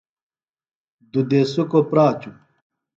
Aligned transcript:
دُوۡ 1.11 1.25
دیسُکوۡ 1.29 1.87
پراچوۡ۔ 1.89 2.35